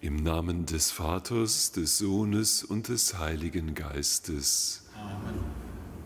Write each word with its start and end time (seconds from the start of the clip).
Im 0.00 0.14
Namen 0.14 0.64
des 0.64 0.92
Vaters, 0.92 1.72
des 1.72 1.98
Sohnes 1.98 2.62
und 2.62 2.86
des 2.86 3.18
Heiligen 3.18 3.74
Geistes. 3.74 4.84
Amen. 4.94 5.40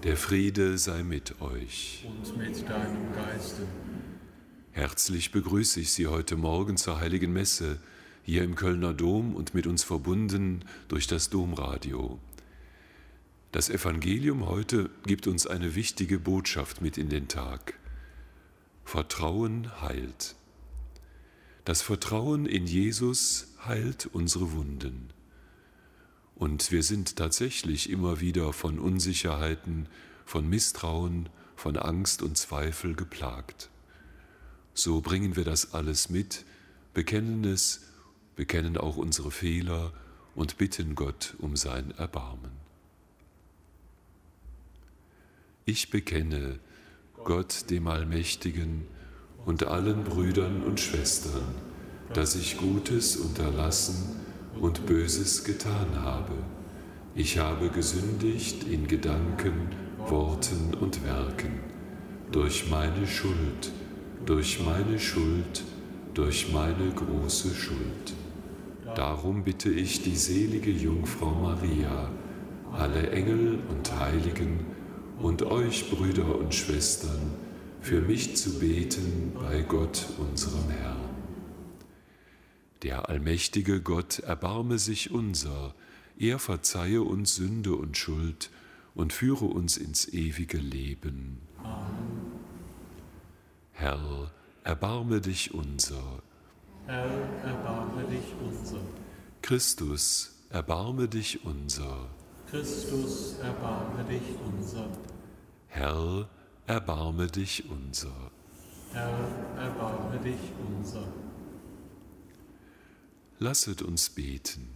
Der 0.02 0.16
Friede 0.16 0.78
sei 0.78 1.02
mit 1.02 1.42
euch. 1.42 2.06
Und 2.08 2.38
mit 2.38 2.66
deinem 2.66 3.12
Geiste. 3.12 3.66
Herzlich 4.70 5.30
begrüße 5.30 5.78
ich 5.78 5.92
Sie 5.92 6.06
heute 6.06 6.36
Morgen 6.36 6.78
zur 6.78 7.00
Heiligen 7.00 7.34
Messe, 7.34 7.80
hier 8.22 8.44
im 8.44 8.54
Kölner 8.54 8.94
Dom 8.94 9.36
und 9.36 9.52
mit 9.52 9.66
uns 9.66 9.84
verbunden 9.84 10.64
durch 10.88 11.06
das 11.06 11.28
Domradio. 11.28 12.18
Das 13.50 13.68
Evangelium 13.68 14.46
heute 14.46 14.88
gibt 15.04 15.26
uns 15.26 15.46
eine 15.46 15.74
wichtige 15.74 16.18
Botschaft 16.18 16.80
mit 16.80 16.96
in 16.96 17.10
den 17.10 17.28
Tag. 17.28 17.74
Vertrauen 18.86 19.70
heilt. 19.82 20.34
Das 21.66 21.82
Vertrauen 21.82 22.46
in 22.46 22.66
Jesus 22.66 23.51
heilt 23.66 24.06
unsere 24.12 24.52
Wunden. 24.52 25.10
Und 26.34 26.72
wir 26.72 26.82
sind 26.82 27.16
tatsächlich 27.16 27.90
immer 27.90 28.20
wieder 28.20 28.52
von 28.52 28.78
Unsicherheiten, 28.78 29.88
von 30.24 30.48
Misstrauen, 30.48 31.28
von 31.56 31.76
Angst 31.76 32.22
und 32.22 32.36
Zweifel 32.36 32.94
geplagt. 32.94 33.70
So 34.74 35.00
bringen 35.00 35.36
wir 35.36 35.44
das 35.44 35.74
alles 35.74 36.08
mit, 36.08 36.44
bekennen 36.94 37.44
es, 37.44 37.82
bekennen 38.34 38.76
auch 38.76 38.96
unsere 38.96 39.30
Fehler 39.30 39.92
und 40.34 40.58
bitten 40.58 40.94
Gott 40.94 41.34
um 41.38 41.56
sein 41.56 41.92
Erbarmen. 41.92 42.52
Ich 45.64 45.90
bekenne 45.90 46.58
Gott 47.22 47.70
dem 47.70 47.86
Allmächtigen 47.86 48.86
und 49.44 49.64
allen 49.64 50.02
Brüdern 50.02 50.62
und 50.64 50.80
Schwestern, 50.80 51.54
dass 52.14 52.34
ich 52.34 52.58
Gutes 52.58 53.16
unterlassen 53.16 54.16
und 54.60 54.86
Böses 54.86 55.44
getan 55.44 55.88
habe. 56.00 56.34
Ich 57.14 57.38
habe 57.38 57.68
gesündigt 57.68 58.64
in 58.64 58.86
Gedanken, 58.86 59.70
Worten 60.08 60.74
und 60.80 61.04
Werken, 61.04 61.60
durch 62.30 62.70
meine 62.70 63.06
Schuld, 63.06 63.70
durch 64.26 64.60
meine 64.64 64.98
Schuld, 64.98 65.62
durch 66.14 66.52
meine 66.52 66.90
große 66.90 67.54
Schuld. 67.54 68.14
Darum 68.94 69.44
bitte 69.44 69.70
ich 69.70 70.02
die 70.02 70.16
selige 70.16 70.70
Jungfrau 70.70 71.30
Maria, 71.30 72.10
alle 72.72 73.10
Engel 73.10 73.58
und 73.70 73.98
Heiligen 73.98 74.66
und 75.20 75.42
euch 75.42 75.90
Brüder 75.90 76.38
und 76.38 76.54
Schwestern, 76.54 77.32
für 77.80 78.00
mich 78.00 78.36
zu 78.36 78.58
beten 78.58 79.32
bei 79.34 79.62
Gott, 79.62 80.06
unserem 80.18 80.68
Herrn. 80.68 81.11
Der 82.82 83.08
allmächtige 83.08 83.80
Gott 83.80 84.18
erbarme 84.18 84.78
sich 84.78 85.12
unser, 85.12 85.74
er 86.18 86.40
verzeihe 86.40 87.02
uns 87.02 87.36
Sünde 87.36 87.76
und 87.76 87.96
Schuld 87.96 88.50
und 88.94 89.12
führe 89.12 89.44
uns 89.44 89.76
ins 89.76 90.08
ewige 90.08 90.58
Leben. 90.58 91.40
Amen. 91.62 92.32
Herr, 93.72 94.32
erbarme 94.64 95.20
dich 95.20 95.54
unser. 95.54 96.22
Herr, 96.86 97.10
erbarme 97.44 98.04
dich 98.04 98.34
unser. 98.44 98.80
Christus, 99.42 100.44
erbarme 100.50 101.08
dich 101.08 101.44
unser. 101.44 102.10
Christus, 102.50 103.38
erbarme 103.38 104.04
dich 104.04 104.22
unser. 104.44 104.88
Herr, 105.68 106.28
erbarme 106.66 107.28
dich 107.28 107.64
unser. 107.70 108.30
Herr, 108.92 109.28
erbarme 109.56 110.18
dich 110.18 110.52
unser. 110.68 111.21
Lasset 113.42 113.82
uns 113.82 114.08
beten. 114.10 114.68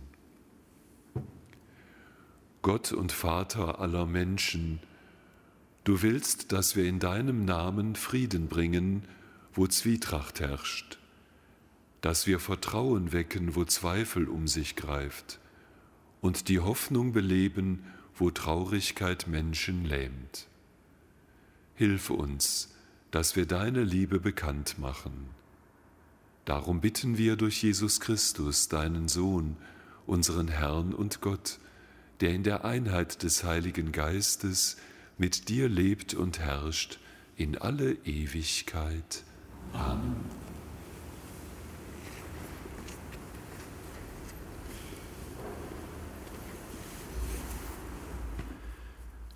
Gott 2.63 2.91
und 2.91 3.13
Vater 3.13 3.79
aller 3.79 4.07
Menschen, 4.07 4.81
du 5.85 6.03
willst, 6.03 6.51
dass 6.51 6.75
wir 6.75 6.85
in 6.85 6.99
deinem 6.99 7.45
Namen 7.45 7.95
Frieden 7.95 8.49
bringen, 8.49 9.05
wo 9.53 9.69
Zwietracht 9.69 10.41
herrscht, 10.41 10.99
dass 12.01 12.27
wir 12.27 12.41
Vertrauen 12.41 13.13
wecken, 13.13 13.55
wo 13.55 13.65
Zweifel 13.65 14.29
um 14.29 14.49
sich 14.49 14.75
greift, 14.75 15.39
und 16.21 16.49
die 16.49 16.59
Hoffnung 16.59 17.13
beleben, 17.13 17.85
wo 18.17 18.33
Traurigkeit 18.33 19.29
Menschen 19.29 19.85
lähmt. 19.85 20.49
Hilf 21.77 22.11
uns, 22.11 22.75
dass 23.13 23.37
wir 23.37 23.47
deine 23.47 23.85
Liebe 23.85 24.19
bekannt 24.19 24.81
machen. 24.81 25.36
Darum 26.47 26.81
bitten 26.81 27.19
wir 27.19 27.35
durch 27.35 27.61
Jesus 27.65 27.99
Christus, 27.99 28.69
deinen 28.69 29.09
Sohn, 29.09 29.57
unseren 30.07 30.47
Herrn 30.47 30.95
und 30.95 31.21
Gott, 31.21 31.59
der 32.21 32.33
in 32.35 32.45
der 32.45 32.65
Einheit 32.65 33.25
des 33.25 33.43
Heiligen 33.43 33.91
Geistes 33.91 34.77
mit 35.19 35.49
dir 35.49 35.69
lebt 35.69 36.15
und 36.15 36.39
herrscht 36.39 37.01
in 37.37 37.59
alle 37.59 37.95
Ewigkeit. 38.05 39.25
Amen. 39.73 40.15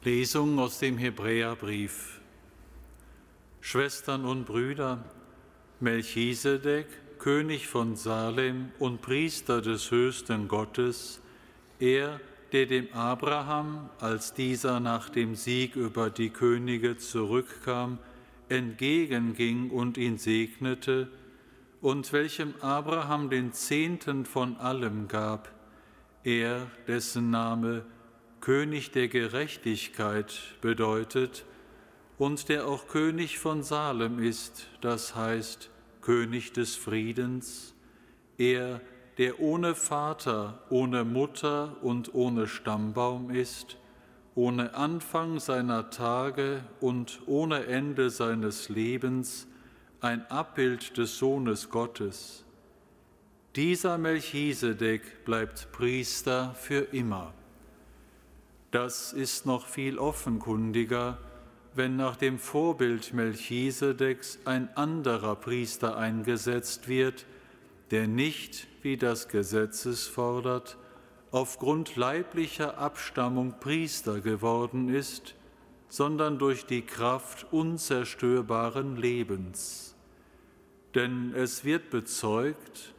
Lesung 0.05 0.61
aus 0.61 0.79
dem 0.79 0.97
Hebräerbrief. 0.97 2.21
Schwestern 3.61 4.25
und 4.25 4.45
Brüder, 4.45 5.05
Melchisedek, 5.81 6.87
König 7.19 7.67
von 7.67 7.97
Salem 7.97 8.71
und 8.79 9.01
Priester 9.01 9.63
des 9.63 9.91
höchsten 9.91 10.47
Gottes, 10.47 11.23
er, 11.79 12.21
der 12.53 12.67
dem 12.67 12.93
Abraham, 12.93 13.89
als 13.99 14.35
dieser 14.35 14.79
nach 14.81 15.09
dem 15.09 15.35
Sieg 15.35 15.77
über 15.77 16.11
die 16.11 16.29
Könige 16.29 16.99
zurückkam, 16.99 17.99
entgegenging 18.51 19.71
und 19.71 19.97
ihn 19.97 20.19
segnete, 20.19 21.09
und 21.81 22.13
welchem 22.13 22.55
Abraham 22.61 23.31
den 23.31 23.55
Zehnten 23.55 24.27
von 24.27 24.59
allem 24.59 25.09
gab, 25.09 25.51
er, 26.25 26.71
dessen 26.87 27.31
Name 27.31 27.87
König 28.43 28.91
der 28.91 29.09
Gerechtigkeit 29.09 30.39
bedeutet 30.61 31.47
und 32.21 32.51
der 32.51 32.67
auch 32.69 32.87
König 32.87 33.39
von 33.39 33.63
Salem 33.63 34.19
ist, 34.19 34.67
das 34.83 35.17
heißt 35.17 35.71
König 36.03 36.53
des 36.53 36.77
Friedens, 36.77 37.75
er, 38.37 38.83
der 39.17 39.41
ohne 39.41 39.75
Vater, 39.75 40.63
ohne 40.69 41.05
Mutter 41.05 41.79
und 41.81 42.15
ohne 42.15 42.47
Stammbaum 42.47 43.31
ist, 43.31 43.79
ohne 44.35 44.75
Anfang 44.75 45.41
seiner 45.41 45.89
Tage 45.89 46.63
und 46.81 47.23
ohne 47.25 47.65
Ende 47.65 48.11
seines 48.11 48.69
Lebens, 48.69 49.47
ein 50.03 50.31
Abbild 50.31 50.99
des 50.99 51.17
Sohnes 51.17 51.71
Gottes. 51.71 52.45
Dieser 53.57 53.97
Melchisedek 53.97 55.25
bleibt 55.25 55.73
Priester 55.73 56.55
für 56.55 56.81
immer. 56.93 57.33
Das 58.73 59.15
ist 59.15 59.47
noch 59.47 59.67
viel 59.67 59.99
offenkundiger, 59.99 61.17
wenn 61.75 61.97
nach 61.97 62.17
dem 62.17 62.39
Vorbild 62.39 63.15
Melchisedeks 63.15 64.41
ein 64.45 64.75
anderer 64.77 65.37
Priester 65.37 65.97
eingesetzt 65.97 66.89
wird, 66.89 67.27
der 67.91 68.09
nicht, 68.09 68.67
wie 68.83 68.97
das 68.97 69.29
Gesetz 69.29 69.87
es 69.87 70.07
fordert, 70.07 70.77
aufgrund 71.31 71.97
leiblicher 71.97 72.79
Abstammung 72.79 73.55
Priester 73.61 74.21
geworden 74.21 74.89
ist, 74.89 75.35
sondern 75.89 76.39
durch 76.39 76.67
die 76.67 76.83
Kraft 76.83 77.47
unzerstörbaren 77.53 78.97
Lebens. 78.97 79.95
Denn 80.95 81.35
es 81.35 81.65
wird 81.65 81.91
bezeugt, 81.91 82.95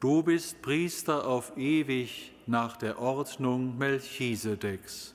du 0.00 0.22
bist 0.22 0.62
Priester 0.62 1.26
auf 1.26 1.56
ewig 1.56 2.32
nach 2.46 2.76
der 2.76 2.98
Ordnung 2.98 3.76
Melchisedeks. 3.78 5.14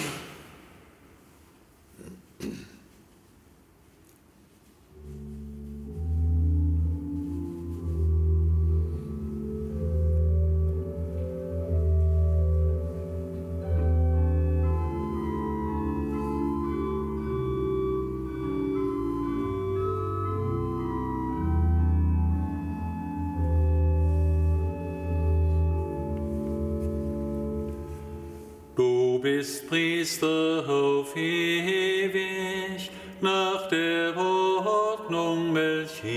Auf 31.11 31.17
ewig 31.17 32.89
nach 33.19 33.67
der 33.67 34.15
Ordnung 34.17 35.51
Melchisedeks. 35.51 36.11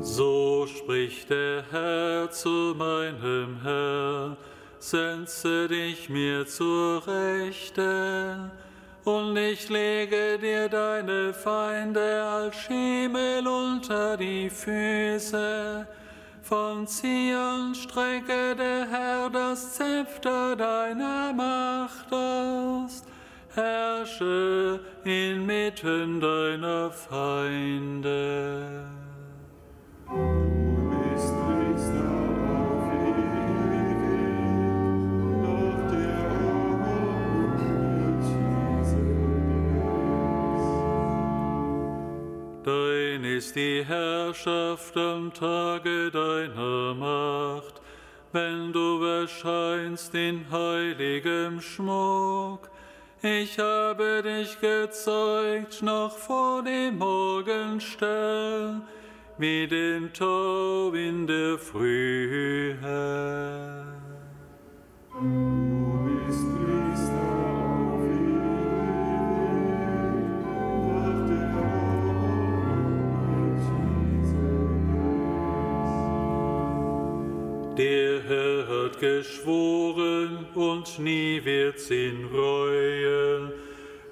So 0.00 0.66
spricht 0.66 1.30
der 1.30 1.64
Herr 1.70 2.30
zu 2.30 2.74
meinem 2.76 3.60
Herr, 3.62 4.36
setze 4.78 5.68
dich 5.68 6.08
mir 6.08 6.46
zur 6.46 7.06
Rechte, 7.06 8.50
und 9.06 9.36
ich 9.36 9.68
lege 9.68 10.36
dir 10.36 10.68
deine 10.68 11.32
Feinde 11.32 12.24
als 12.24 12.56
Schemel 12.56 13.46
unter 13.46 14.16
die 14.16 14.50
Füße. 14.50 15.86
Von 16.42 16.88
Zion 16.88 17.72
strecke 17.74 18.56
der 18.56 18.88
Herr 18.90 19.30
das 19.30 19.74
Zepter 19.74 20.56
deiner 20.56 21.32
Macht 21.32 22.12
aus, 22.12 23.04
herrsche 23.54 24.80
inmitten 25.04 26.20
deiner 26.20 26.90
Feinde. 26.90 28.56
Ist 43.36 43.54
die 43.54 43.84
Herrschaft 43.84 44.96
am 44.96 45.30
Tage 45.30 46.10
deiner 46.10 46.94
Macht, 46.94 47.82
wenn 48.32 48.72
du 48.72 49.04
erscheinst 49.04 50.14
in 50.14 50.46
heiligem 50.50 51.60
Schmuck. 51.60 52.70
Ich 53.20 53.58
habe 53.58 54.22
dich 54.22 54.58
gezeugt 54.58 55.82
noch 55.82 56.16
vor 56.16 56.62
dem 56.62 56.96
Morgenstern, 56.96 58.82
wie 59.36 59.66
den 59.66 60.14
Tau 60.14 60.92
in 60.92 61.26
der 61.26 61.58
Frühe. 61.58 62.78
Und 80.56 80.98
nie 80.98 81.40
wird's 81.44 81.90
ihn 81.90 82.30
reuen. 82.32 83.52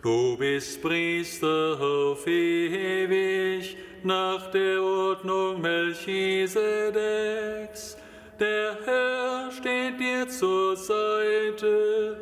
Du 0.03 0.37
bist 0.37 0.83
Priester 0.83 1.79
auf 1.81 2.27
ewig 2.27 3.79
nach 4.03 4.51
der 4.51 4.83
Ordnung 4.83 5.63
Melchisedeks. 5.63 7.97
Der 8.39 8.77
Herr 8.85 9.51
steht 9.51 9.99
dir 9.99 10.29
zur 10.29 10.77
Seite, 10.77 12.19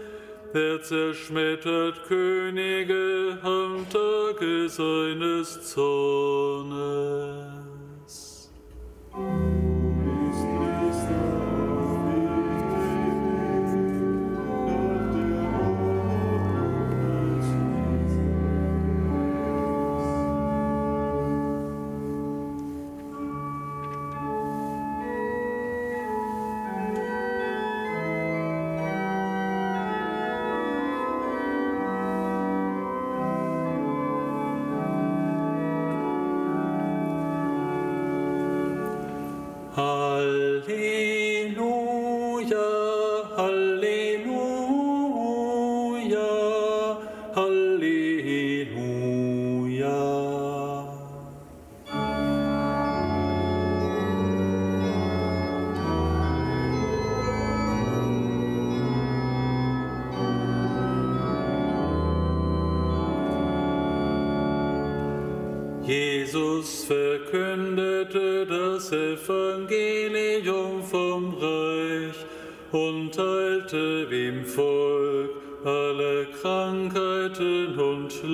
er 0.54 0.80
zerschmettert 0.82 2.04
Könige 2.06 3.38
am 3.42 3.84
Tage 3.90 4.68
seines 4.68 5.72
Zornes. 5.72 7.42
Alleluia. 39.74 41.31
Der 78.22 78.30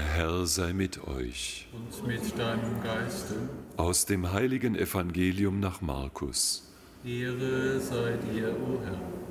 Herr 0.00 0.46
sei 0.46 0.72
mit 0.72 1.04
euch. 1.08 1.66
Und 1.72 2.06
mit 2.06 2.38
deinem 2.38 2.80
Geiste. 2.84 3.34
Aus 3.76 4.06
dem 4.06 4.32
heiligen 4.32 4.76
Evangelium 4.76 5.58
nach 5.58 5.80
Markus. 5.80 6.72
Ehre 7.04 7.80
sei 7.80 8.16
dir, 8.32 8.50
o 8.50 8.80
Herr. 8.84 9.21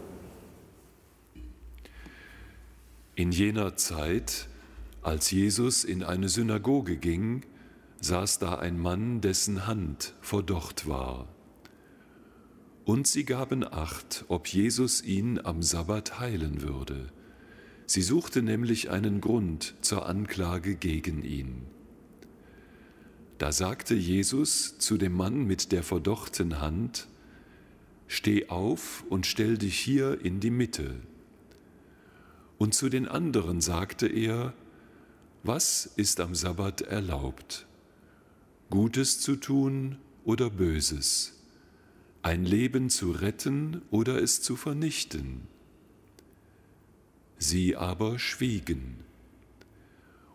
In 3.15 3.32
jener 3.32 3.75
Zeit, 3.75 4.48
als 5.01 5.32
Jesus 5.32 5.84
in 5.84 6.03
eine 6.03 6.30
Synagoge 6.30 6.96
ging, 6.96 7.44
saß 8.00 8.39
da 8.39 8.56
ein 8.56 8.80
Mann, 8.80 9.22
dessen 9.22 9.68
Hand 9.68 10.13
verdorrt 10.22 10.88
war. 10.88 11.27
Und 12.86 13.08
sie 13.08 13.25
gaben 13.25 13.63
acht, 13.63 14.25
ob 14.27 14.48
Jesus 14.48 15.03
ihn 15.03 15.39
am 15.44 15.62
Sabbat 15.62 16.20
heilen 16.20 16.62
würde. 16.62 17.12
Sie 17.86 18.01
suchte 18.01 18.41
nämlich 18.41 18.89
einen 18.89 19.22
Grund 19.22 19.75
zur 19.82 20.08
Anklage 20.08 20.75
gegen 20.75 21.24
ihn. 21.24 21.63
Da 23.38 23.51
sagte 23.51 23.96
Jesus 23.96 24.77
zu 24.77 24.98
dem 24.98 25.13
Mann 25.13 25.46
mit 25.46 25.72
der 25.72 25.84
verdorrten 25.84 26.62
Hand, 26.62 27.08
Steh 28.08 28.50
auf 28.50 29.06
und 29.10 29.25
stell 29.25 29.58
dich 29.58 29.80
hier 29.80 30.20
in 30.24 30.41
die 30.41 30.51
Mitte. 30.51 31.00
Und 32.62 32.75
zu 32.75 32.89
den 32.89 33.08
anderen 33.08 33.60
sagte 33.60 34.06
er, 34.06 34.53
Was 35.41 35.88
ist 35.96 36.20
am 36.20 36.36
Sabbat 36.36 36.82
erlaubt? 36.82 37.65
Gutes 38.70 39.20
zu 39.20 39.36
tun 39.36 39.98
oder 40.25 40.51
Böses? 40.51 41.41
Ein 42.22 42.46
Leben 42.46 42.91
zu 42.91 43.10
retten 43.13 43.82
oder 43.89 44.22
es 44.22 44.44
zu 44.44 44.56
vernichten? 44.56 45.48
Sie 47.39 47.75
aber 47.75 48.20
schwiegen. 48.20 48.98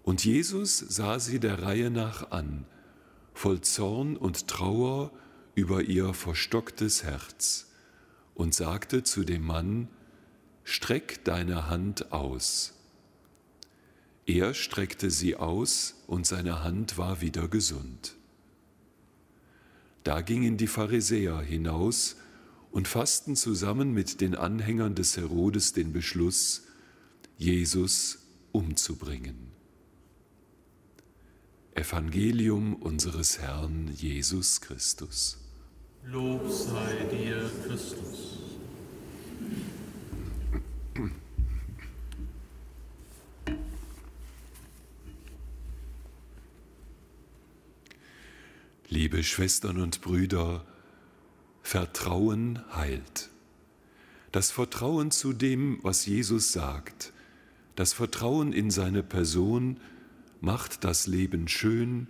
Und 0.03 0.25
Jesus 0.25 0.79
sah 0.79 1.21
sie 1.21 1.39
der 1.39 1.63
Reihe 1.63 1.91
nach 1.91 2.33
an, 2.33 2.65
voll 3.35 3.61
Zorn 3.61 4.17
und 4.17 4.49
Trauer 4.49 5.13
über 5.55 5.83
ihr 5.83 6.13
verstocktes 6.13 7.05
Herz, 7.05 7.71
und 8.35 8.53
sagte 8.53 9.05
zu 9.05 9.23
dem 9.23 9.47
Mann, 9.47 9.87
Streck 10.69 11.23
deine 11.23 11.71
Hand 11.71 12.11
aus. 12.11 12.75
Er 14.27 14.53
streckte 14.53 15.13
sie 15.13 15.37
aus, 15.37 15.95
und 16.09 16.27
seine 16.27 16.65
Hand 16.65 16.99
war 16.99 17.21
wieder 17.21 17.47
gesund. 17.47 18.17
Da 20.03 20.23
gingen 20.23 20.57
die 20.57 20.67
Pharisäer 20.67 21.39
hinaus 21.39 22.17
und 22.73 22.89
fassten 22.89 23.37
zusammen 23.37 23.93
mit 23.93 24.21
den 24.21 24.35
Anhängern 24.35 24.97
des 24.97 25.17
Herodes 25.17 25.73
den 25.73 25.93
Beschluss, 25.93 26.65
Jesus 27.39 28.19
umzubringen. 28.51 29.53
Evangelium 31.75 32.75
unseres 32.75 33.39
Herrn 33.39 33.93
Jesus 33.95 34.61
Christus. 34.61 35.39
Lob 36.05 36.51
sei 36.51 37.05
dir, 37.05 37.49
Christus. 37.65 38.36
Liebe 49.17 49.25
Schwestern 49.25 49.79
und 49.79 50.03
Brüder, 50.03 50.63
Vertrauen 51.63 52.63
heilt. 52.75 53.31
Das 54.31 54.51
Vertrauen 54.51 55.11
zu 55.11 55.33
dem, 55.33 55.79
was 55.81 56.05
Jesus 56.05 56.53
sagt, 56.53 57.15
das 57.77 57.95
Vertrauen 57.95 58.53
in 58.53 58.71
seine 58.71 59.03
Person 59.03 59.81
macht 60.43 60.85
das 60.85 61.07
Leben 61.07 61.49
schön, 61.49 62.09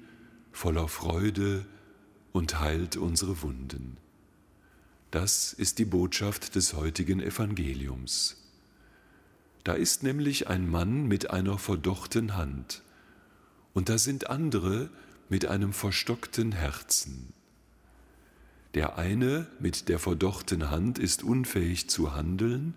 voller 0.50 0.88
Freude 0.88 1.64
und 2.32 2.58
heilt 2.58 2.96
unsere 2.96 3.40
Wunden. 3.40 3.98
Das 5.12 5.52
ist 5.52 5.78
die 5.78 5.84
Botschaft 5.84 6.56
des 6.56 6.74
heutigen 6.74 7.20
Evangeliums. 7.20 8.50
Da 9.62 9.74
ist 9.74 10.02
nämlich 10.02 10.48
ein 10.48 10.68
Mann 10.68 11.06
mit 11.06 11.30
einer 11.30 11.56
verdochten 11.56 12.36
Hand, 12.36 12.82
und 13.74 13.90
da 13.90 13.96
sind 13.96 14.28
andere 14.28 14.90
mit 15.28 15.46
einem 15.46 15.72
verstockten 15.72 16.52
Herzen. 16.52 17.32
Der 18.74 18.98
eine 18.98 19.46
mit 19.58 19.88
der 19.88 19.98
verdochten 19.98 20.70
Hand 20.70 20.98
ist 20.98 21.22
unfähig 21.22 21.88
zu 21.88 22.14
handeln, 22.14 22.74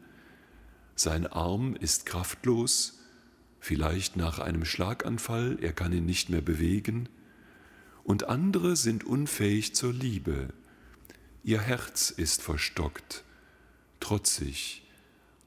sein 0.96 1.28
Arm 1.28 1.76
ist 1.76 2.06
kraftlos, 2.06 3.00
vielleicht 3.60 4.18
nach 4.18 4.40
einem 4.40 4.66
Schlaganfall, 4.66 5.58
er 5.62 5.74
kann 5.74 5.94
ihn 5.94 6.06
nicht 6.06 6.30
mehr 6.30 6.42
bewegen, 6.42 7.10
und 8.04 8.24
andere 8.24 8.76
sind 8.76 9.04
unfähig 9.04 9.76
zur 9.76 9.94
Liebe, 9.94 10.50
ihr 11.44 11.62
Herz 11.62 12.10
ist 12.10 12.42
verstockt, 12.42 13.24
trotzig, 14.00 14.84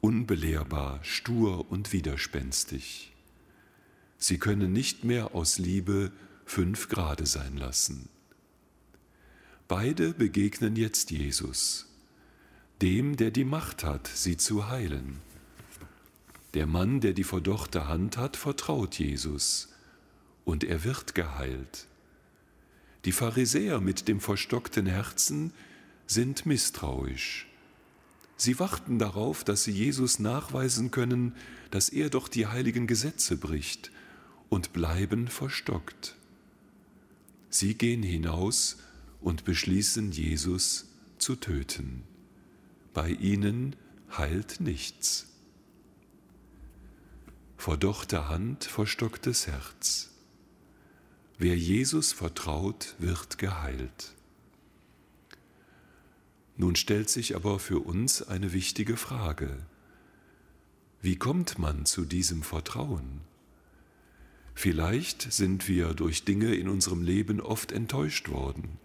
unbelehrbar, 0.01 1.01
stur 1.03 1.71
und 1.71 1.93
widerspenstig. 1.93 3.13
Sie 4.19 4.39
können 4.39 4.73
nicht 4.73 5.05
mehr 5.05 5.35
aus 5.35 5.59
Liebe 5.59 6.13
fünf 6.53 6.91
Grade 6.91 7.25
sein 7.25 7.57
lassen. 7.57 8.11
Beide 9.69 10.13
begegnen 10.13 10.77
jetzt 10.77 11.11
Jesus, 11.11 11.87
dem, 12.83 13.17
der 13.17 13.31
die 13.31 13.47
Macht 13.47 13.85
hat, 13.85 14.07
sie 14.07 14.37
zu 14.37 14.69
heilen. 14.69 15.21
Der 16.53 16.67
Mann, 16.67 17.01
der 17.01 17.15
die 17.15 17.25
verdochte 17.25 17.89
Hand 17.89 18.19
hat, 18.19 18.37
vertraut 18.37 18.99
Jesus 18.99 19.71
und 20.45 20.63
er 20.63 20.85
wird 20.85 21.15
geheilt. 21.15 21.87
Die 23.07 23.13
Pharisäer 23.13 23.81
mit 23.81 24.07
dem 24.07 24.21
verstockten 24.21 24.85
Herzen 24.85 25.55
sind 26.07 26.45
misstrauisch. 26.45 27.47
Sie 28.37 28.59
warten 28.59 28.99
darauf, 28.99 29.43
dass 29.43 29.65
sie 29.65 29.73
Jesus 29.73 30.19
nachweisen 30.19 30.91
können, 30.91 31.35
dass 31.71 31.89
er 31.89 32.11
doch 32.11 32.29
die 32.29 32.47
heiligen 32.47 32.87
Gesetze 32.87 33.39
bricht 33.39 33.91
und 34.51 34.75
bleiben 34.75 35.29
verstockt. 35.29 36.19
Sie 37.55 37.75
gehen 37.75 38.03
hinaus 38.03 38.79
und 39.21 39.45
beschließen, 39.45 40.11
Jesus 40.11 40.87
zu 41.19 41.37
töten. 41.37 42.03
Bei 42.95 43.11
ihnen 43.11 43.77
heilt 44.17 44.61
nichts. 44.61 45.27
Verdochte 47.59 48.31
Hand, 48.31 48.65
verstocktes 48.65 49.47
Herz. 49.49 50.11
Wer 51.37 51.59
Jesus 51.59 52.13
vertraut, 52.13 52.95
wird 52.99 53.37
geheilt. 53.37 54.15
Nun 56.57 56.75
stellt 56.75 57.11
sich 57.11 57.37
aber 57.37 57.59
für 57.59 57.81
uns 57.81 58.23
eine 58.23 58.55
wichtige 58.55 58.97
Frage. 58.97 59.59
Wie 61.03 61.17
kommt 61.17 61.59
man 61.59 61.85
zu 61.85 62.07
diesem 62.07 62.43
Vertrauen? 62.43 63.21
Vielleicht 64.55 65.33
sind 65.33 65.69
wir 65.69 65.95
durch 65.95 66.25
Dinge 66.25 66.55
in 66.55 66.69
unserem 66.69 67.03
Leben 67.03 67.41
oft 67.41 67.73
enttäuscht 67.73 68.29
worden. 68.29 68.79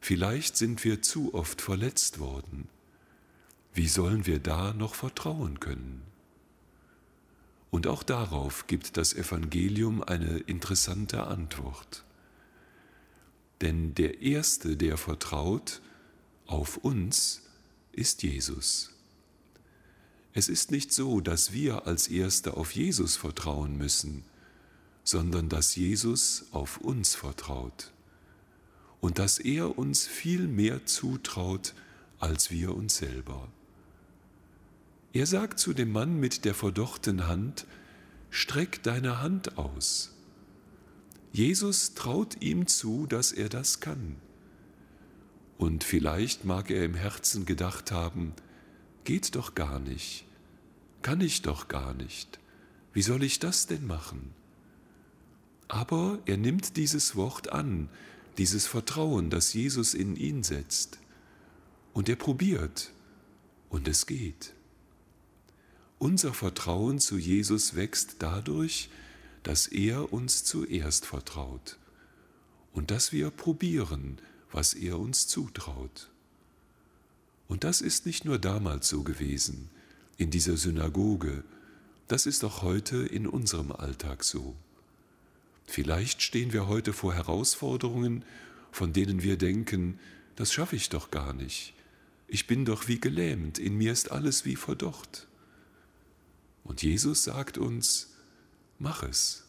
Vielleicht 0.00 0.56
sind 0.56 0.84
wir 0.84 1.02
zu 1.02 1.34
oft 1.34 1.62
verletzt 1.62 2.18
worden. 2.18 2.68
Wie 3.74 3.88
sollen 3.88 4.26
wir 4.26 4.38
da 4.38 4.72
noch 4.72 4.94
vertrauen 4.94 5.60
können? 5.60 6.02
Und 7.70 7.86
auch 7.86 8.02
darauf 8.02 8.66
gibt 8.66 8.96
das 8.96 9.12
Evangelium 9.14 10.02
eine 10.02 10.38
interessante 10.38 11.26
Antwort. 11.26 12.04
Denn 13.60 13.94
der 13.94 14.22
Erste, 14.22 14.76
der 14.76 14.96
vertraut 14.96 15.80
auf 16.46 16.76
uns, 16.78 17.42
ist 17.92 18.22
Jesus. 18.22 18.92
Es 20.32 20.48
ist 20.48 20.70
nicht 20.70 20.92
so, 20.92 21.20
dass 21.20 21.52
wir 21.52 21.86
als 21.86 22.08
Erste 22.08 22.56
auf 22.56 22.72
Jesus 22.72 23.16
vertrauen 23.16 23.76
müssen, 23.76 24.24
sondern 25.06 25.48
dass 25.48 25.76
Jesus 25.76 26.46
auf 26.50 26.78
uns 26.78 27.14
vertraut 27.14 27.92
und 29.00 29.20
dass 29.20 29.38
er 29.38 29.78
uns 29.78 30.04
viel 30.04 30.48
mehr 30.48 30.84
zutraut 30.84 31.74
als 32.18 32.50
wir 32.50 32.74
uns 32.74 32.96
selber. 32.96 33.48
Er 35.12 35.26
sagt 35.26 35.60
zu 35.60 35.74
dem 35.74 35.92
Mann 35.92 36.18
mit 36.18 36.44
der 36.44 36.54
verdochten 36.54 37.28
Hand, 37.28 37.66
streck 38.30 38.82
deine 38.82 39.20
Hand 39.20 39.56
aus. 39.58 40.12
Jesus 41.32 41.94
traut 41.94 42.42
ihm 42.42 42.66
zu, 42.66 43.06
dass 43.06 43.30
er 43.30 43.48
das 43.48 43.78
kann. 43.78 44.16
Und 45.56 45.84
vielleicht 45.84 46.44
mag 46.44 46.68
er 46.70 46.84
im 46.84 46.94
Herzen 46.94 47.46
gedacht 47.46 47.92
haben, 47.92 48.32
geht 49.04 49.36
doch 49.36 49.54
gar 49.54 49.78
nicht, 49.78 50.24
kann 51.02 51.20
ich 51.20 51.42
doch 51.42 51.68
gar 51.68 51.94
nicht, 51.94 52.40
wie 52.92 53.02
soll 53.02 53.22
ich 53.22 53.38
das 53.38 53.68
denn 53.68 53.86
machen? 53.86 54.35
Aber 55.68 56.18
er 56.26 56.36
nimmt 56.36 56.76
dieses 56.76 57.16
Wort 57.16 57.52
an, 57.52 57.88
dieses 58.38 58.66
Vertrauen, 58.66 59.30
das 59.30 59.52
Jesus 59.52 59.94
in 59.94 60.16
ihn 60.16 60.42
setzt. 60.42 60.98
Und 61.92 62.08
er 62.08 62.16
probiert 62.16 62.92
und 63.68 63.88
es 63.88 64.06
geht. 64.06 64.52
Unser 65.98 66.34
Vertrauen 66.34 66.98
zu 66.98 67.16
Jesus 67.16 67.74
wächst 67.74 68.16
dadurch, 68.18 68.90
dass 69.42 69.66
er 69.66 70.12
uns 70.12 70.44
zuerst 70.44 71.06
vertraut 71.06 71.78
und 72.72 72.90
dass 72.90 73.12
wir 73.12 73.30
probieren, 73.30 74.18
was 74.52 74.74
er 74.74 74.98
uns 74.98 75.26
zutraut. 75.26 76.10
Und 77.48 77.64
das 77.64 77.80
ist 77.80 78.06
nicht 78.06 78.24
nur 78.24 78.38
damals 78.38 78.88
so 78.88 79.02
gewesen, 79.02 79.70
in 80.18 80.30
dieser 80.30 80.56
Synagoge, 80.56 81.44
das 82.08 82.26
ist 82.26 82.44
auch 82.44 82.62
heute 82.62 82.98
in 82.98 83.26
unserem 83.26 83.72
Alltag 83.72 84.24
so. 84.24 84.56
Vielleicht 85.66 86.22
stehen 86.22 86.52
wir 86.52 86.68
heute 86.68 86.92
vor 86.92 87.14
Herausforderungen, 87.14 88.24
von 88.70 88.92
denen 88.92 89.22
wir 89.22 89.36
denken, 89.36 89.98
das 90.36 90.52
schaffe 90.52 90.76
ich 90.76 90.88
doch 90.88 91.10
gar 91.10 91.32
nicht. 91.32 91.74
Ich 92.28 92.46
bin 92.46 92.64
doch 92.64 92.88
wie 92.88 93.00
gelähmt, 93.00 93.58
in 93.58 93.76
mir 93.76 93.92
ist 93.92 94.10
alles 94.10 94.44
wie 94.44 94.56
verdocht. 94.56 95.26
Und 96.64 96.82
Jesus 96.82 97.22
sagt 97.24 97.58
uns, 97.58 98.14
mach 98.78 99.02
es. 99.02 99.44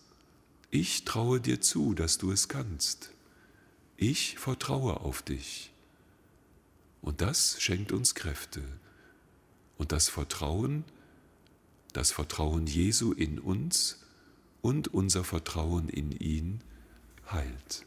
Ich 0.70 1.06
traue 1.06 1.40
dir 1.40 1.62
zu, 1.62 1.94
dass 1.94 2.18
du 2.18 2.32
es 2.32 2.48
kannst. 2.48 3.12
Ich 3.96 4.38
vertraue 4.38 5.00
auf 5.00 5.22
dich. 5.22 5.72
Und 7.02 7.22
das 7.22 7.62
schenkt 7.62 7.92
uns 7.92 8.16
Kräfte. 8.16 8.62
Und 9.78 9.92
das 9.92 10.10
Vertrauen, 10.10 10.84
das 11.94 12.12
Vertrauen 12.12 12.68
Jesu 12.68 13.14
in 13.14 13.40
uns, 13.40 14.00
und 14.68 14.94
unser 14.94 15.24
Vertrauen 15.24 15.88
in 15.88 16.12
ihn 16.12 16.60
heilt. 17.32 17.86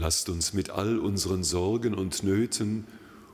Lasst 0.00 0.28
uns 0.28 0.52
mit 0.52 0.70
all 0.70 1.00
unseren 1.00 1.42
Sorgen 1.42 1.92
und 1.92 2.22
Nöten 2.22 2.86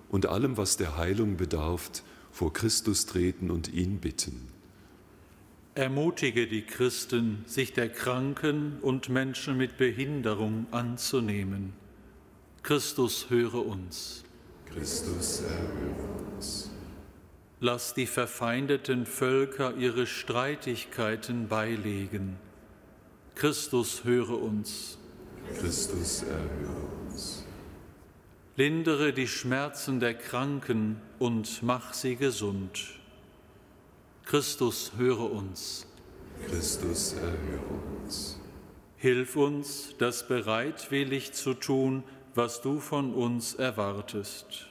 und 0.09 0.24
allem, 0.24 0.57
was 0.57 0.79
der 0.79 0.96
Heilung 0.96 1.37
bedarf, 1.37 1.90
vor 2.33 2.55
Christus 2.55 3.05
treten 3.05 3.50
und 3.50 3.70
ihn 3.74 3.98
bitten. 3.98 4.48
Ermutige 5.74 6.46
die 6.46 6.62
Christen, 6.62 7.44
sich 7.46 7.74
der 7.74 7.90
Kranken 7.90 8.79
und 8.81 9.11
Menschen 9.11 9.59
mit 9.59 9.77
Behinderung 9.77 10.66
anzunehmen. 10.70 11.74
Christus 12.62 13.29
höre 13.29 13.66
uns. 13.66 14.24
Christus 14.64 15.42
erhöre 15.42 16.35
uns. 16.35 16.70
Lass 17.61 17.92
die 17.92 18.07
verfeindeten 18.07 19.05
Völker 19.05 19.77
ihre 19.77 20.07
Streitigkeiten 20.07 21.46
beilegen. 21.48 22.38
Christus 23.35 24.05
höre 24.05 24.40
uns. 24.40 24.96
Christus 25.59 26.23
erhöre 26.23 26.87
uns. 27.07 27.45
Lindere 28.57 29.13
die 29.13 29.29
Schmerzen 29.29 30.01
der 30.01 30.15
Kranken 30.15 31.01
und 31.19 31.63
mach 31.63 31.93
sie 31.93 32.17
gesund. 32.17 33.01
Christus, 34.25 34.93
höre 34.97 35.31
uns. 35.31 35.87
Christus, 36.47 37.15
erhöre 37.15 37.81
uns. 38.03 38.39
Hilf 38.97 39.37
uns, 39.37 39.95
das 39.99 40.27
bereitwillig 40.27 41.33
zu 41.33 41.55
tun, 41.55 42.05
was 42.35 42.63
du 42.63 42.81
von 42.81 43.13
uns 43.15 43.55
erwartest. 43.55 44.67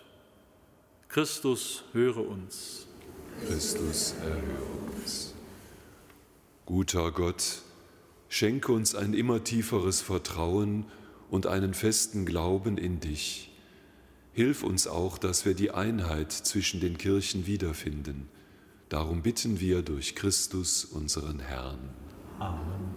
Christus, 1.10 1.84
höre 1.94 2.28
uns. 2.28 2.88
Christus, 3.46 4.16
erhöre 4.22 4.96
uns. 4.96 5.34
Guter 6.66 7.12
Gott, 7.12 7.62
schenke 8.34 8.72
uns 8.72 8.96
ein 8.96 9.14
immer 9.14 9.44
tieferes 9.44 10.02
Vertrauen 10.02 10.86
und 11.30 11.48
einen 11.48 11.74
festen 11.74 12.26
Glauben 12.26 12.78
in 12.78 13.00
dich. 13.00 13.52
Hilf 14.34 14.64
uns 14.64 14.88
auch, 14.88 15.18
dass 15.18 15.46
wir 15.46 15.54
die 15.54 15.72
Einheit 15.72 16.32
zwischen 16.32 16.80
den 16.80 16.98
Kirchen 16.98 17.46
wiederfinden 17.46 18.28
Darum 18.94 19.24
bitten 19.24 19.60
wir 19.60 19.82
durch 19.82 20.14
Christus, 20.14 20.86
unseren 20.86 21.40
Herrn. 21.40 21.90
Amen. 22.38 22.94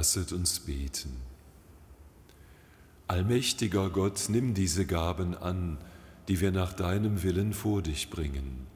Lasset 0.00 0.32
uns 0.32 0.60
beten. 0.60 1.14
Allmächtiger 3.06 3.90
Gott, 3.90 4.28
nimm 4.30 4.54
diese 4.54 4.86
Gaben 4.86 5.36
an, 5.36 5.76
die 6.26 6.40
wir 6.40 6.52
nach 6.52 6.72
deinem 6.72 7.22
Willen 7.22 7.52
vor 7.52 7.82
dich 7.82 8.08
bringen. 8.08 8.66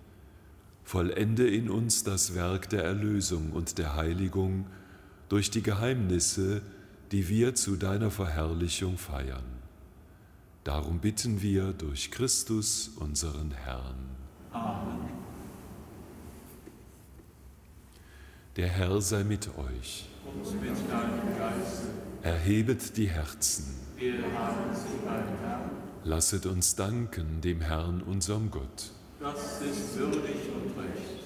Vollende 0.83 1.49
in 1.49 1.71
uns 1.71 2.05
das 2.05 2.35
Werk 2.35 2.69
der 2.69 2.85
Erlösung 2.85 3.53
und 3.53 3.79
der 3.79 3.97
Heiligung 3.97 4.67
durch 5.31 5.51
die 5.51 5.63
Geheimnisse, 5.63 6.61
die 7.11 7.27
wir 7.31 7.55
zu 7.55 7.77
deiner 7.77 8.11
Verherrlichung 8.11 8.99
feiern. 8.99 9.47
Darum 10.63 10.99
bitten 10.99 11.41
wir 11.41 11.73
durch 11.73 12.11
Christus, 12.11 12.91
unseren 12.97 13.51
Herrn. 13.51 14.11
Amen. 14.53 15.09
Der 18.57 18.69
Herr 18.69 19.01
sei 19.01 19.25
mit 19.25 19.49
euch 19.57 20.05
und 20.27 20.61
mit 20.61 20.91
deinem 20.91 21.39
Geist. 21.39 21.83
Erhebet 22.23 22.97
die 22.97 23.09
Herzen. 23.09 23.75
Lasset 26.05 26.47
uns 26.47 26.75
danken 26.75 27.41
dem 27.41 27.61
Herrn, 27.61 28.03
unserem 28.03 28.51
Gott. 28.51 28.91
Das 29.21 29.61
ist 29.63 29.97
würdig 29.99 30.37
und 30.55 30.83
recht. 30.83 31.25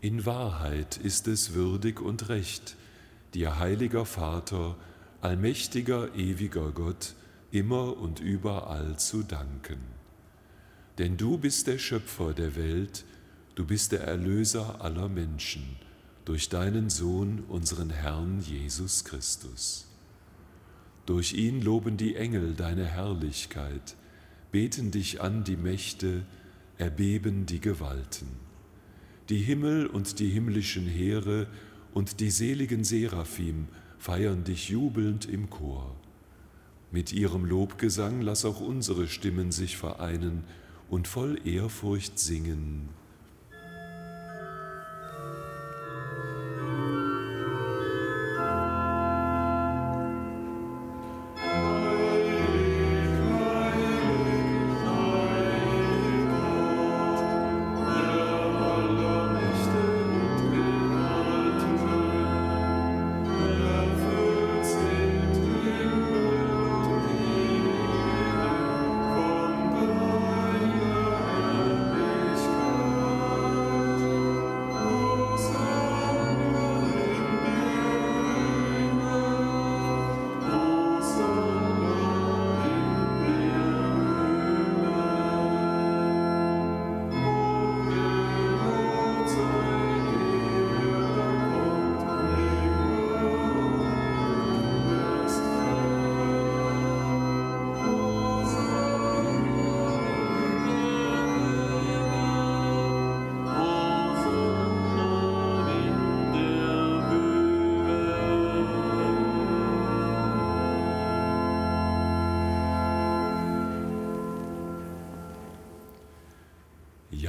In 0.00 0.26
Wahrheit 0.26 0.96
ist 0.96 1.26
es 1.26 1.54
würdig 1.54 2.00
und 2.00 2.28
recht, 2.28 2.76
dir, 3.34 3.58
heiliger 3.58 4.04
Vater, 4.04 4.76
allmächtiger, 5.20 6.14
ewiger 6.14 6.70
Gott, 6.70 7.14
immer 7.50 7.96
und 7.96 8.20
überall 8.20 8.98
zu 8.98 9.22
danken. 9.22 9.78
Denn 10.98 11.16
du 11.16 11.38
bist 11.38 11.66
der 11.66 11.78
Schöpfer 11.78 12.32
der 12.32 12.56
Welt, 12.56 13.04
du 13.54 13.64
bist 13.66 13.92
der 13.92 14.02
Erlöser 14.02 14.80
aller 14.80 15.08
Menschen 15.08 15.76
durch 16.26 16.48
deinen 16.48 16.90
Sohn, 16.90 17.44
unseren 17.48 17.88
Herrn 17.88 18.40
Jesus 18.40 19.04
Christus. 19.04 19.86
Durch 21.06 21.34
ihn 21.34 21.62
loben 21.62 21.96
die 21.96 22.16
Engel 22.16 22.54
deine 22.54 22.84
Herrlichkeit, 22.84 23.94
beten 24.50 24.90
dich 24.90 25.20
an 25.20 25.44
die 25.44 25.56
Mächte, 25.56 26.26
erbeben 26.78 27.46
die 27.46 27.60
Gewalten. 27.60 28.26
Die 29.28 29.38
Himmel 29.38 29.86
und 29.86 30.18
die 30.18 30.28
himmlischen 30.28 30.86
Heere 30.86 31.46
und 31.94 32.18
die 32.18 32.30
seligen 32.30 32.82
Seraphim 32.82 33.68
feiern 33.96 34.42
dich 34.42 34.68
jubelnd 34.68 35.26
im 35.26 35.48
Chor. 35.48 35.94
Mit 36.90 37.12
ihrem 37.12 37.44
Lobgesang 37.44 38.20
lass 38.20 38.44
auch 38.44 38.60
unsere 38.60 39.06
Stimmen 39.06 39.52
sich 39.52 39.76
vereinen 39.76 40.42
und 40.90 41.06
voll 41.06 41.38
Ehrfurcht 41.46 42.18
singen. 42.18 42.88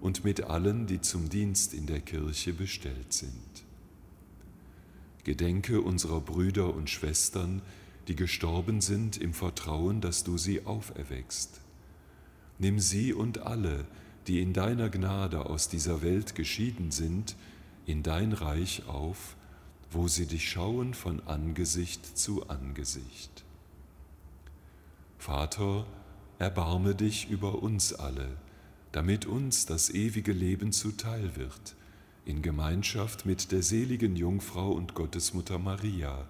und 0.00 0.24
mit 0.24 0.44
allen, 0.44 0.86
die 0.86 1.00
zum 1.00 1.28
Dienst 1.28 1.74
in 1.74 1.86
der 1.86 2.00
Kirche 2.00 2.52
bestellt 2.52 3.12
sind. 3.12 3.64
Gedenke 5.24 5.82
unserer 5.82 6.20
Brüder 6.20 6.74
und 6.74 6.88
Schwestern, 6.88 7.60
die 8.08 8.16
gestorben 8.16 8.80
sind 8.80 9.18
im 9.18 9.34
Vertrauen, 9.34 10.00
dass 10.00 10.24
du 10.24 10.38
sie 10.38 10.64
auferweckst. 10.66 11.60
Nimm 12.58 12.80
sie 12.80 13.12
und 13.12 13.38
alle, 13.38 13.86
die 14.26 14.40
in 14.40 14.52
deiner 14.52 14.88
Gnade 14.88 15.46
aus 15.46 15.68
dieser 15.68 16.02
Welt 16.02 16.34
geschieden 16.34 16.90
sind, 16.90 17.36
in 17.86 18.02
dein 18.02 18.32
Reich 18.32 18.86
auf, 18.86 19.36
wo 19.90 20.08
sie 20.08 20.26
dich 20.26 20.48
schauen 20.48 20.94
von 20.94 21.20
Angesicht 21.26 22.16
zu 22.16 22.48
Angesicht. 22.48 23.44
Vater, 25.18 25.86
erbarme 26.38 26.94
dich 26.94 27.28
über 27.28 27.62
uns 27.62 27.92
alle 27.92 28.36
damit 28.92 29.26
uns 29.26 29.66
das 29.66 29.90
ewige 29.90 30.32
Leben 30.32 30.72
zuteil 30.72 31.36
wird, 31.36 31.76
in 32.24 32.42
Gemeinschaft 32.42 33.26
mit 33.26 33.52
der 33.52 33.62
seligen 33.62 34.16
Jungfrau 34.16 34.72
und 34.72 34.94
Gottesmutter 34.94 35.58
Maria, 35.58 36.28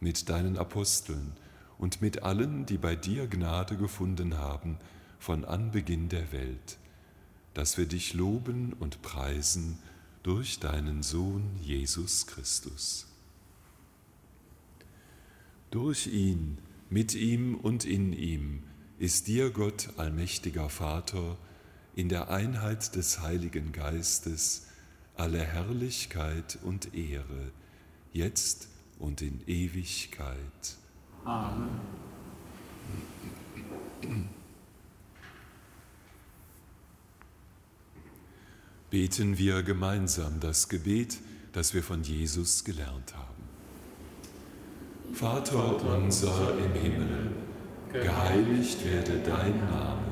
mit 0.00 0.28
deinen 0.28 0.56
Aposteln 0.56 1.32
und 1.78 2.02
mit 2.02 2.22
allen, 2.22 2.66
die 2.66 2.78
bei 2.78 2.96
dir 2.96 3.26
Gnade 3.26 3.76
gefunden 3.76 4.38
haben 4.38 4.78
von 5.18 5.44
Anbeginn 5.44 6.08
der 6.08 6.32
Welt, 6.32 6.78
dass 7.54 7.78
wir 7.78 7.86
dich 7.86 8.14
loben 8.14 8.72
und 8.72 9.02
preisen 9.02 9.78
durch 10.22 10.60
deinen 10.60 11.02
Sohn 11.02 11.50
Jesus 11.60 12.26
Christus. 12.26 13.06
Durch 15.70 16.06
ihn, 16.06 16.58
mit 16.90 17.14
ihm 17.14 17.54
und 17.54 17.84
in 17.84 18.12
ihm 18.12 18.62
ist 18.98 19.26
dir 19.26 19.50
Gott, 19.50 19.90
allmächtiger 19.96 20.68
Vater, 20.68 21.38
in 21.94 22.08
der 22.08 22.30
Einheit 22.30 22.96
des 22.96 23.20
Heiligen 23.20 23.72
Geistes 23.72 24.66
alle 25.16 25.40
Herrlichkeit 25.40 26.58
und 26.62 26.94
Ehre, 26.94 27.52
jetzt 28.12 28.68
und 28.98 29.20
in 29.20 29.42
Ewigkeit. 29.46 30.36
Amen. 31.24 31.68
Beten 38.90 39.38
wir 39.38 39.62
gemeinsam 39.62 40.40
das 40.40 40.68
Gebet, 40.68 41.18
das 41.52 41.72
wir 41.72 41.82
von 41.82 42.02
Jesus 42.02 42.64
gelernt 42.64 43.14
haben. 43.14 43.42
Vater 45.14 45.82
unser 45.82 46.58
im 46.58 46.72
Himmel, 46.72 47.30
geheiligt 47.92 48.84
werde 48.84 49.18
dein 49.20 49.58
Name 49.66 50.11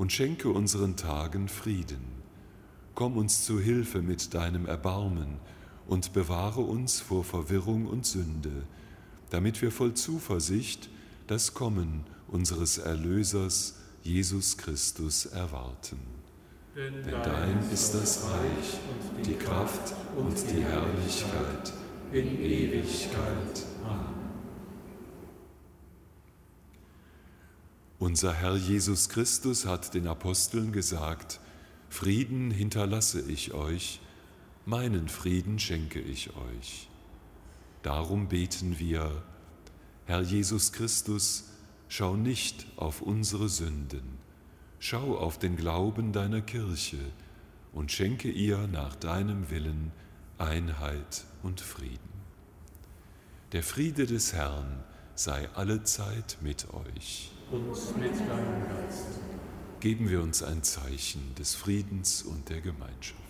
und 0.00 0.10
schenke 0.10 0.48
unseren 0.48 0.96
Tagen 0.96 1.46
Frieden. 1.46 2.00
Komm 2.94 3.18
uns 3.18 3.44
zu 3.44 3.60
Hilfe 3.60 4.00
mit 4.00 4.32
deinem 4.32 4.64
Erbarmen 4.64 5.36
und 5.86 6.14
bewahre 6.14 6.62
uns 6.62 7.00
vor 7.00 7.22
Verwirrung 7.22 7.84
und 7.84 8.06
Sünde, 8.06 8.62
damit 9.28 9.60
wir 9.60 9.70
voll 9.70 9.92
Zuversicht 9.92 10.88
das 11.26 11.52
Kommen 11.52 12.06
unseres 12.28 12.78
Erlösers 12.78 13.74
Jesus 14.02 14.56
Christus 14.56 15.26
erwarten. 15.26 16.00
Denn 16.74 17.04
dein 17.22 17.58
ist 17.70 17.92
das 17.92 18.24
Reich, 18.24 18.78
die 19.22 19.34
Kraft 19.34 19.94
und 20.16 20.34
die 20.50 20.64
Herrlichkeit 20.64 21.74
in 22.10 22.40
Ewigkeit. 22.40 23.66
Amen. 23.84 24.19
Unser 28.00 28.32
Herr 28.32 28.56
Jesus 28.56 29.10
Christus 29.10 29.66
hat 29.66 29.92
den 29.92 30.06
Aposteln 30.06 30.72
gesagt, 30.72 31.38
Frieden 31.90 32.50
hinterlasse 32.50 33.20
ich 33.20 33.52
euch, 33.52 34.00
meinen 34.64 35.10
Frieden 35.10 35.58
schenke 35.58 36.00
ich 36.00 36.34
euch. 36.34 36.88
Darum 37.82 38.28
beten 38.28 38.78
wir, 38.78 39.22
Herr 40.06 40.22
Jesus 40.22 40.72
Christus, 40.72 41.50
schau 41.88 42.16
nicht 42.16 42.66
auf 42.76 43.02
unsere 43.02 43.50
Sünden, 43.50 44.16
schau 44.78 45.18
auf 45.18 45.38
den 45.38 45.56
Glauben 45.56 46.14
deiner 46.14 46.40
Kirche 46.40 46.96
und 47.74 47.92
schenke 47.92 48.30
ihr 48.30 48.66
nach 48.66 48.96
deinem 48.96 49.50
Willen 49.50 49.92
Einheit 50.38 51.24
und 51.42 51.60
Frieden. 51.60 51.98
Der 53.52 53.62
Friede 53.62 54.06
des 54.06 54.32
Herrn 54.32 54.84
sei 55.20 55.50
allezeit 55.54 56.38
mit 56.40 56.66
euch. 56.72 57.30
Und 57.50 57.98
mit 57.98 58.12
deinem 58.12 58.66
Geist. 58.70 59.20
Geben 59.80 60.08
wir 60.08 60.22
uns 60.22 60.42
ein 60.42 60.62
Zeichen 60.62 61.34
des 61.34 61.54
Friedens 61.54 62.22
und 62.22 62.48
der 62.48 62.62
Gemeinschaft. 62.62 63.29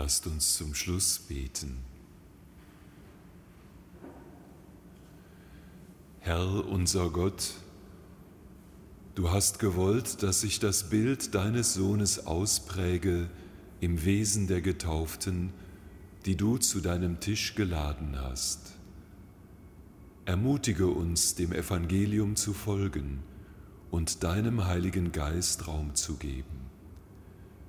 Lasst 0.00 0.26
uns 0.26 0.56
zum 0.56 0.74
Schluss 0.74 1.18
beten. 1.18 1.76
Herr 6.20 6.66
unser 6.66 7.10
Gott, 7.10 7.52
du 9.14 9.30
hast 9.30 9.58
gewollt, 9.58 10.22
dass 10.22 10.40
sich 10.40 10.58
das 10.58 10.88
Bild 10.88 11.34
deines 11.34 11.74
Sohnes 11.74 12.26
auspräge 12.26 13.28
im 13.80 14.02
Wesen 14.02 14.46
der 14.46 14.62
Getauften, 14.62 15.52
die 16.24 16.34
du 16.34 16.56
zu 16.56 16.80
deinem 16.80 17.20
Tisch 17.20 17.54
geladen 17.54 18.18
hast. 18.18 18.72
Ermutige 20.24 20.86
uns, 20.86 21.34
dem 21.34 21.52
Evangelium 21.52 22.36
zu 22.36 22.54
folgen 22.54 23.22
und 23.90 24.24
deinem 24.24 24.64
Heiligen 24.64 25.12
Geist 25.12 25.68
Raum 25.68 25.94
zu 25.94 26.16
geben. 26.16 26.70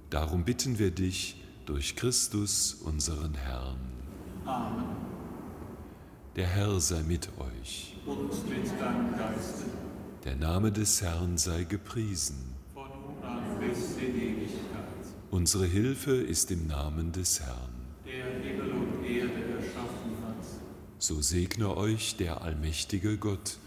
Darum 0.10 0.46
bitten 0.46 0.80
wir 0.80 0.92
dich 0.92 1.41
durch 1.66 1.95
Christus, 1.95 2.74
unseren 2.84 3.34
Herrn. 3.36 3.78
Amen. 4.45 4.95
Der 6.36 6.47
Herr 6.47 6.80
sei 6.80 7.03
mit 7.03 7.30
euch. 7.39 7.95
Und 8.05 8.32
mit 8.49 8.68
deinem 8.80 9.12
Geiste, 9.18 9.66
Der 10.24 10.36
Name 10.36 10.72
des 10.72 11.01
Herrn 11.01 11.38
sei 11.38 11.64
gepriesen. 11.64 12.38
von 12.74 12.88
nun 12.89 13.24
an 13.24 13.59
bis 13.59 13.97
in 13.97 14.16
Ewigkeit, 14.16 15.05
Unsere 15.30 15.66
Hilfe 15.66 16.12
ist 16.16 16.51
im 16.51 16.68
Namen 16.68 17.12
des 17.12 17.39
Herrn. 17.41 17.70
der 18.05 18.26
Himmel 18.41 18.72
und 18.72 19.03
Erde 19.05 19.34
erschaffen 19.57 20.12
hat. 20.28 20.45
So 20.99 21.22
segne 21.22 21.76
euch 21.78 22.16
der 22.18 22.41
allmächtige 22.41 23.18
Gott, 23.18 23.57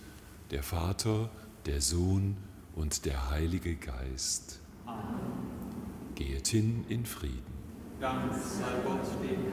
der 0.51 0.63
Vater, 0.63 1.31
der 1.67 1.81
Sohn 1.81 2.37
und 2.75 3.05
der 3.07 3.31
Heilige 3.31 3.77
Geist. 3.77 4.61
Amen. 4.85 6.15
Geht 6.15 6.49
hin 6.49 6.85
in 6.89 7.07
Frieden. 7.07 7.54
ganz 8.05 8.59
sei 8.59 8.75
Gott 8.85 9.01
dem 9.23 9.45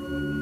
Herrn. 0.00 0.37